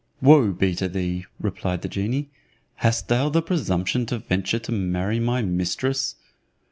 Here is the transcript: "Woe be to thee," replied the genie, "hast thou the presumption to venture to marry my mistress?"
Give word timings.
"Woe 0.19 0.51
be 0.51 0.73
to 0.77 0.89
thee," 0.89 1.27
replied 1.39 1.83
the 1.83 1.87
genie, 1.87 2.31
"hast 2.77 3.07
thou 3.07 3.29
the 3.29 3.43
presumption 3.43 4.07
to 4.07 4.17
venture 4.17 4.57
to 4.57 4.71
marry 4.71 5.19
my 5.19 5.43
mistress?" 5.43 6.15